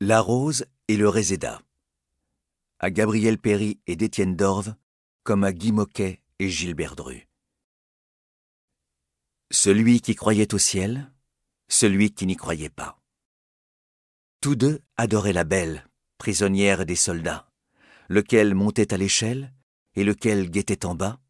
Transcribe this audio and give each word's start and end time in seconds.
La 0.00 0.20
rose 0.20 0.64
et 0.86 0.96
le 0.96 1.08
réséda. 1.08 1.60
À 2.78 2.92
Gabriel 2.92 3.36
Péry 3.36 3.80
et 3.88 3.96
d'Étienne 3.96 4.36
Dorve, 4.36 4.76
comme 5.24 5.42
à 5.42 5.52
Guy 5.52 5.72
Moquet 5.72 6.22
et 6.38 6.48
Gilbert 6.48 6.94
Dru. 6.94 7.26
Celui 9.50 10.00
qui 10.00 10.14
croyait 10.14 10.54
au 10.54 10.58
ciel, 10.58 11.10
celui 11.66 12.14
qui 12.14 12.26
n'y 12.26 12.36
croyait 12.36 12.70
pas. 12.70 13.02
Tous 14.40 14.54
deux 14.54 14.80
adoraient 14.96 15.32
la 15.32 15.42
belle, 15.42 15.84
prisonnière 16.16 16.86
des 16.86 16.94
soldats, 16.94 17.50
lequel 18.08 18.54
montait 18.54 18.94
à 18.94 18.98
l'échelle 18.98 19.52
et 19.96 20.04
lequel 20.04 20.48
guettait 20.48 20.86
en 20.86 20.94
bas, 20.94 21.20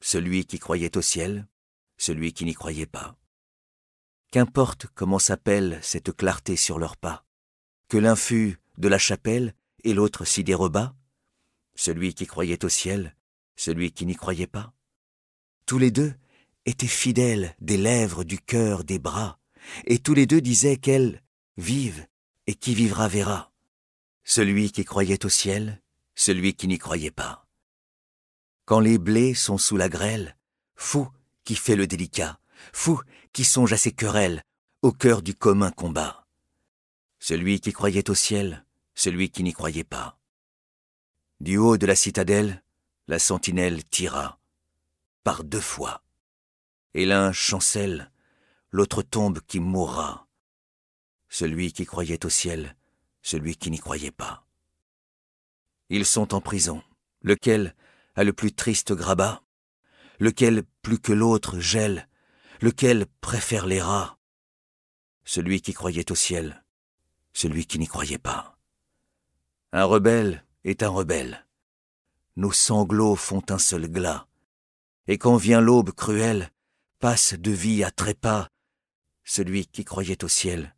celui 0.00 0.46
qui 0.46 0.60
croyait 0.60 0.96
au 0.96 1.02
ciel, 1.02 1.48
celui 1.96 2.32
qui 2.32 2.44
n'y 2.44 2.54
croyait 2.54 2.86
pas. 2.86 3.18
Qu'importe 4.30 4.86
comment 4.94 5.18
s'appelle 5.18 5.80
cette 5.82 6.16
clarté 6.16 6.54
sur 6.54 6.78
leurs 6.78 6.96
pas, 6.96 7.24
que 7.88 7.96
l'un 7.98 8.16
fût 8.16 8.58
de 8.76 8.88
la 8.88 8.98
chapelle 8.98 9.54
et 9.84 9.94
l'autre 9.94 10.24
s'y 10.24 10.44
déroba, 10.44 10.94
celui 11.74 12.14
qui 12.14 12.26
croyait 12.26 12.64
au 12.64 12.68
ciel, 12.68 13.16
celui 13.56 13.92
qui 13.92 14.06
n'y 14.06 14.14
croyait 14.14 14.46
pas. 14.46 14.72
Tous 15.66 15.78
les 15.78 15.90
deux 15.90 16.14
étaient 16.66 16.86
fidèles 16.86 17.54
des 17.60 17.76
lèvres, 17.76 18.24
du 18.24 18.38
cœur, 18.38 18.84
des 18.84 18.98
bras, 18.98 19.38
et 19.86 19.98
tous 19.98 20.14
les 20.14 20.26
deux 20.26 20.40
disaient 20.40 20.76
qu'elle 20.76 21.22
vive 21.56 22.06
et 22.46 22.54
qui 22.54 22.74
vivra 22.74 23.08
verra. 23.08 23.52
Celui 24.24 24.70
qui 24.72 24.84
croyait 24.84 25.24
au 25.24 25.28
ciel, 25.28 25.82
celui 26.14 26.54
qui 26.54 26.68
n'y 26.68 26.78
croyait 26.78 27.10
pas. 27.10 27.46
Quand 28.64 28.80
les 28.80 28.98
blés 28.98 29.34
sont 29.34 29.56
sous 29.56 29.76
la 29.76 29.88
grêle, 29.88 30.36
fou 30.76 31.08
qui 31.44 31.54
fait 31.54 31.76
le 31.76 31.86
délicat, 31.86 32.38
fou 32.72 33.00
qui 33.32 33.44
songe 33.44 33.72
à 33.72 33.78
ses 33.78 33.92
querelles, 33.92 34.42
au 34.82 34.92
cœur 34.92 35.22
du 35.22 35.34
commun 35.34 35.70
combat. 35.70 36.17
Celui 37.18 37.60
qui 37.60 37.72
croyait 37.72 38.10
au 38.10 38.14
ciel, 38.14 38.64
celui 38.94 39.30
qui 39.30 39.42
n'y 39.42 39.52
croyait 39.52 39.84
pas. 39.84 40.18
Du 41.40 41.56
haut 41.56 41.76
de 41.76 41.86
la 41.86 41.96
citadelle, 41.96 42.62
la 43.06 43.18
sentinelle 43.18 43.84
tira, 43.84 44.40
par 45.24 45.44
deux 45.44 45.60
fois. 45.60 46.02
Et 46.94 47.06
l'un 47.06 47.32
chancelle, 47.32 48.10
l'autre 48.70 49.02
tombe 49.02 49.40
qui 49.40 49.60
mourra. 49.60 50.26
Celui 51.28 51.72
qui 51.72 51.86
croyait 51.86 52.24
au 52.24 52.28
ciel, 52.28 52.76
celui 53.22 53.56
qui 53.56 53.70
n'y 53.70 53.78
croyait 53.78 54.10
pas. 54.10 54.46
Ils 55.90 56.06
sont 56.06 56.34
en 56.34 56.40
prison, 56.40 56.82
lequel 57.22 57.74
a 58.14 58.24
le 58.24 58.32
plus 58.32 58.52
triste 58.52 58.92
grabat, 58.92 59.42
lequel 60.18 60.64
plus 60.82 60.98
que 60.98 61.12
l'autre 61.12 61.58
gèle, 61.58 62.08
lequel 62.60 63.06
préfère 63.20 63.66
les 63.66 63.80
rats? 63.80 64.18
Celui 65.24 65.60
qui 65.60 65.72
croyait 65.72 66.10
au 66.10 66.14
ciel, 66.14 66.64
celui 67.38 67.66
qui 67.66 67.78
n'y 67.78 67.86
croyait 67.86 68.18
pas. 68.18 68.58
Un 69.70 69.84
rebelle 69.84 70.44
est 70.64 70.82
un 70.82 70.88
rebelle. 70.88 71.46
Nos 72.34 72.50
sanglots 72.50 73.14
font 73.14 73.44
un 73.50 73.58
seul 73.58 73.86
glas, 73.86 74.26
et 75.06 75.18
quand 75.18 75.36
vient 75.36 75.60
l'aube 75.60 75.92
cruelle, 75.92 76.50
passe 76.98 77.34
de 77.34 77.52
vie 77.52 77.84
à 77.84 77.92
trépas 77.92 78.48
celui 79.22 79.66
qui 79.66 79.84
croyait 79.84 80.24
au 80.24 80.28
ciel, 80.28 80.74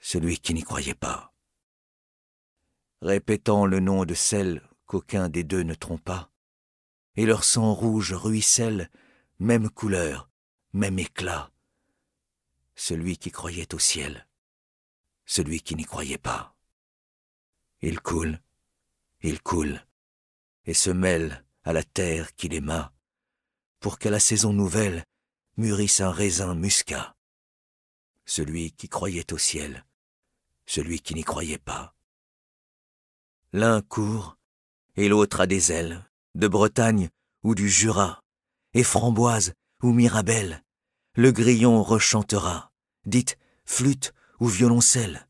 celui 0.00 0.38
qui 0.38 0.52
n'y 0.52 0.64
croyait 0.64 0.94
pas. 0.94 1.32
Répétant 3.00 3.64
le 3.64 3.78
nom 3.78 4.04
de 4.04 4.14
celle 4.14 4.68
qu'aucun 4.86 5.28
des 5.28 5.44
deux 5.44 5.62
ne 5.62 5.74
trompa, 5.74 6.28
et 7.14 7.24
leur 7.24 7.44
sang 7.44 7.72
rouge 7.72 8.14
ruisselle, 8.14 8.90
même 9.38 9.70
couleur, 9.70 10.28
même 10.72 10.98
éclat. 10.98 11.52
Celui 12.74 13.16
qui 13.16 13.30
croyait 13.30 13.72
au 13.74 13.78
ciel, 13.78 14.27
celui 15.28 15.60
qui 15.60 15.76
n'y 15.76 15.84
croyait 15.84 16.18
pas. 16.18 16.56
Il 17.82 18.00
coule, 18.00 18.40
il 19.20 19.40
coule, 19.42 19.86
et 20.64 20.74
se 20.74 20.90
mêle 20.90 21.44
à 21.64 21.72
la 21.74 21.84
terre 21.84 22.34
qu'il 22.34 22.54
aima, 22.54 22.92
pour 23.78 23.98
qu'à 23.98 24.10
la 24.10 24.20
saison 24.20 24.54
nouvelle 24.54 25.04
mûrisse 25.58 26.00
un 26.00 26.10
raisin 26.10 26.54
muscat. 26.54 27.14
Celui 28.24 28.72
qui 28.72 28.88
croyait 28.88 29.32
au 29.32 29.38
ciel, 29.38 29.84
celui 30.64 30.98
qui 30.98 31.14
n'y 31.14 31.24
croyait 31.24 31.58
pas. 31.58 31.94
L'un 33.52 33.82
court, 33.82 34.38
et 34.96 35.08
l'autre 35.08 35.40
a 35.40 35.46
des 35.46 35.70
ailes, 35.72 36.10
de 36.34 36.48
Bretagne 36.48 37.10
ou 37.42 37.54
du 37.54 37.68
Jura, 37.68 38.24
et 38.72 38.82
framboise 38.82 39.52
ou 39.82 39.92
mirabelle, 39.92 40.64
le 41.14 41.32
grillon 41.32 41.82
rechantera, 41.82 42.72
dites 43.04 43.38
flûte 43.66 44.14
ou 44.40 44.46
violoncelle. 44.46 45.28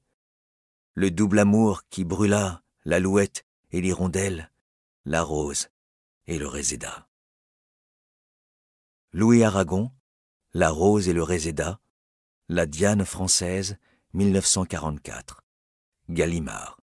Le 0.95 1.11
double 1.11 1.39
amour 1.39 1.83
qui 1.89 2.05
brûla 2.05 2.63
l'alouette 2.85 3.45
et 3.71 3.81
l'hirondelle, 3.81 4.51
la 5.05 5.23
rose 5.23 5.69
et 6.27 6.39
le 6.39 6.47
réséda. 6.47 7.09
Louis 9.13 9.43
Aragon, 9.43 9.91
La 10.55 10.71
rose 10.71 11.09
et 11.09 11.13
le 11.13 11.23
réséda, 11.23 11.81
La 12.49 12.67
Diane 12.67 13.05
française, 13.05 13.79
1944. 14.15 15.45
Gallimard. 16.09 16.78